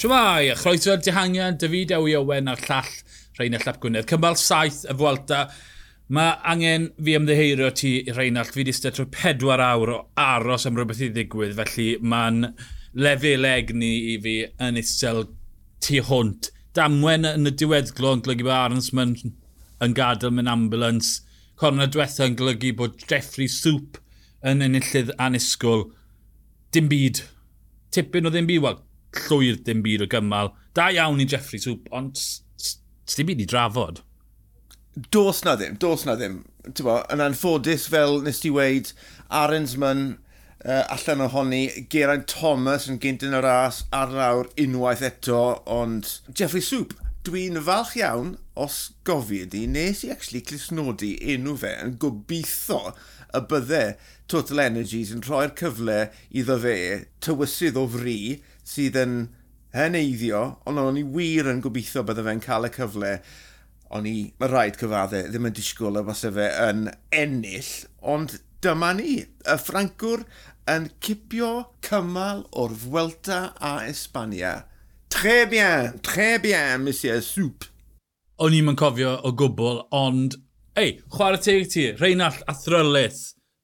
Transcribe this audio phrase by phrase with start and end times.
[0.00, 2.86] Siwmai, a chroeso'r dihangiad, David Ewi Owen a'r llall
[3.36, 4.06] Rheinald Ap Gwynedd.
[4.08, 5.42] Cymal saith y Fwelta.
[6.16, 8.48] Mae angen fi ymddeheirio ti, Rheinald.
[8.48, 12.48] Fi wedi stedd trwy pedwar awr o aros am rhywbeth i ddigwydd, felly mae'n
[12.96, 14.34] lefel egni i fi
[14.70, 15.26] yn isel
[15.84, 16.48] tu hwnt.
[16.72, 19.16] Damwen yn y diweddglo yn glygu bod Arons yn,
[19.84, 21.18] yn gadael mewn ambulance.
[21.60, 24.00] Corna diwetha yn golygu bod Jeffrey Soup
[24.40, 25.90] yn enillydd anusgwl.
[26.72, 27.26] Dim byd.
[27.92, 28.64] Tipyn o ddim byd.
[28.64, 30.52] Wel, llwyr dim byd o gymal.
[30.76, 34.02] Da iawn i Jeffrey Soup, ond sti byd i drafod.
[35.14, 36.42] Dos na ddim, dos na ddim.
[36.82, 38.92] Bo, yn anffodus fel nes ti weid,
[39.32, 40.18] Arensman
[40.64, 46.64] uh, allan ohoni, Geraint Thomas yn gyntyn y ras ar lawr unwaith eto, ond Jeffrey
[46.64, 46.94] Soup,
[47.26, 52.94] dwi'n falch iawn os gofi ydi, nes i actually clisnodi enw fe yn gobeithio
[53.36, 53.84] y bydde
[54.30, 56.76] Total Energies yn rhoi'r cyfle iddo fe
[57.24, 58.18] tywysydd o fri
[58.70, 59.14] sydd yn
[59.74, 63.14] heneiddio, ond o'n i wir yn gobeithio bydde fe'n cael y cyfle.
[63.90, 66.84] O'n i, mae rhaid cyfadde, ddim yn disgwyl y fos fe yn
[67.16, 67.70] ennill,
[68.06, 70.22] ond dyma ni, y Ffrancwr
[70.70, 71.50] yn cipio
[71.86, 74.60] cymal o'r Fwelta a Espania.
[75.10, 77.66] Tre bien, tre bien, monsieur Soup.
[78.40, 80.38] O'n i'n cofio o gwbl, ond...
[80.78, 82.54] Ei, chwarae teg ti, Reinald a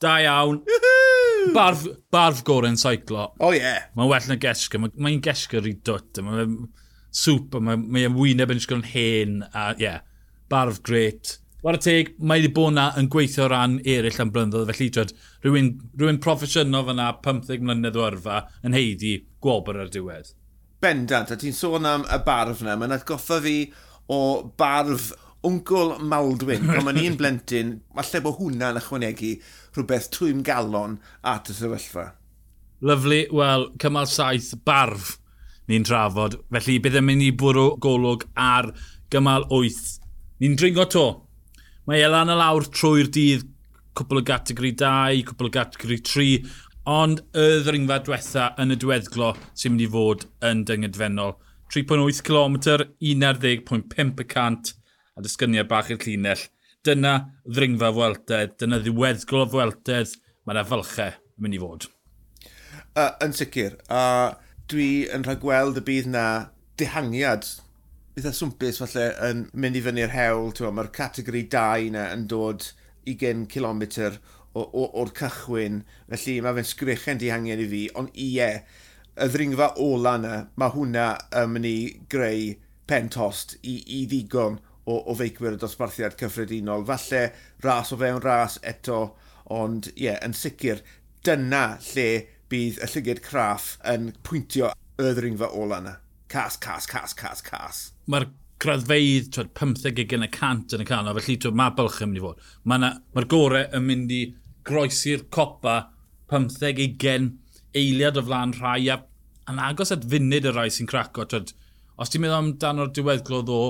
[0.00, 0.64] Da iawn.
[1.54, 3.28] barf, barf gorau'n saiclo.
[3.38, 3.60] O oh, ie.
[3.60, 3.86] Yeah.
[3.98, 4.80] Mae'n well na gesga.
[4.80, 6.22] Mae'n mae gesga rhy dwt.
[6.24, 6.58] Mae'n
[7.14, 7.56] soup.
[7.60, 9.40] Mae'n mae wyneb yn ysgol yn hen.
[9.52, 10.04] A ie, yeah,
[10.52, 11.38] barf gret.
[11.64, 14.68] War y teg, mae wedi bod na yn gweithio ran eraill am blynyddoedd.
[14.74, 15.14] Felly, dweud,
[15.46, 20.34] rhywun, rhywun proffesiynol fyna 15 mlynedd o yrfa yn heidi gwobr ar diwedd.
[20.84, 23.56] Bendant, a ti'n sôn am y barf na, mae'n atgoffa fi
[24.12, 24.18] o
[24.60, 29.34] barf Wncl Maldwyn, pan ma'n un blentyn, falle bod hwnna'n ychwanegu
[29.74, 32.06] rhywbeth twym galon at y sefyllfa.
[32.84, 35.18] Lyflu, wel, cymal saith barf
[35.68, 36.38] ni'n trafod.
[36.52, 38.70] Felly bydd yn mynd i bwrw golwg ar
[39.12, 39.82] gymal 8.
[40.40, 41.04] Ni'n dringo to.
[41.88, 43.44] Mae Elan y lawr trwy'r dydd,
[43.94, 46.54] cwpl o gategori 2, cwpl o gategori 3,
[46.94, 51.36] ond y ddringfa diwetha yn y diweddglo sy'n mynd i fod yn dyngedfennol.
[51.74, 52.56] 3.8 km,
[53.00, 54.74] 11.5%
[55.14, 56.46] a dysgyniad bach i'r llinell.
[56.84, 57.14] Dyna
[57.48, 61.88] ddringfa fweltedd, dyna ddiweddgol o fweltedd, mae'n efalchau yn mynd i fod.
[62.94, 64.34] Uh, yn sicr, a uh,
[64.70, 66.26] dwi yn rhag gweld y bydd na
[66.80, 67.46] dehangiad
[68.14, 72.68] bydd y swmpus falle yn mynd i fyny'r hewl, mae'r categori 2 yna yn dod
[73.10, 73.82] 20 km
[74.54, 75.80] o'r cychwyn,
[76.12, 78.50] felly mae fe'n sgrichen dihangiad i fi, ond ie,
[79.18, 81.08] y ddringfa ola yna, mae hwnna
[81.42, 81.78] yn mynd i
[82.10, 82.52] greu
[82.86, 86.84] pen tost i, i ddigon o, o feicwyr y dosbarthiad cyffredinol.
[86.88, 87.24] Falle
[87.64, 89.00] ras o fewn ras eto,
[89.54, 90.82] ond ie, yeah, yn sicr,
[91.24, 92.08] dyna lle
[92.52, 95.98] bydd y llygyd craff yn pwyntio y ddringfa ola yna.
[96.30, 97.80] Cas, cas, cas, cas, cas.
[98.10, 98.28] Mae'r
[98.62, 102.20] graddfeidd, twyd, 15 gigyn y cant yn y canol, felly twyd, mae bylch yn mynd
[102.20, 102.44] i fod.
[102.70, 104.22] Mae'r ma gore yn mynd i
[104.66, 105.78] groesi'r copa
[106.32, 107.34] 15 gen
[107.76, 109.00] eiliad o flaen rhai a
[109.50, 111.26] yn agos at funud y rhai sy'n craco.
[111.28, 111.52] Twyd,
[112.00, 113.60] os ti'n meddwl amdano'r diweddglo ddo,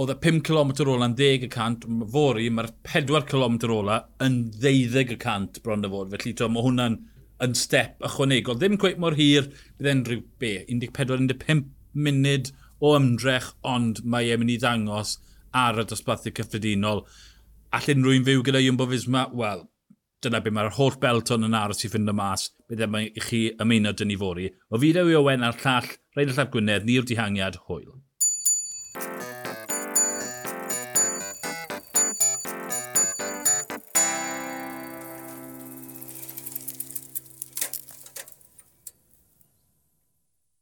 [0.00, 4.38] oedd y 5 km ola yn 10 y cant, fori mae'r 4 km ola yn
[4.62, 6.12] 12 y cant bron y fod.
[6.14, 6.96] Felly to, mae hwnna'n
[7.44, 8.56] yn step ychwanegol.
[8.60, 14.40] Ddim gweith mor hir, bydd e'n rhyw be, 14-15 munud o ymdrech, ond mae e'n
[14.40, 15.18] mynd i ddangos
[15.52, 17.04] ar y dosbarthu cyffredinol.
[17.76, 19.26] Allen rwy'n fyw gyda Iwmbo Fisma?
[19.36, 19.66] Wel,
[20.24, 23.42] dyna be mae'r holl belton yn aros i ffind y mas, bydd e'n i chi
[23.60, 24.48] ymuno dyn ni fori.
[24.70, 28.01] O fideo i Owen a'r llall, Rhaid y Llaf Gwynedd, ni'r dihangiad, hwyl.